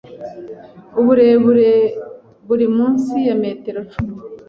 Uburebure 0.99 1.71
buri 2.47 2.65
munsi 2.77 3.15
ya 3.27 3.35
metero 3.43 3.79
cumi 3.91 4.13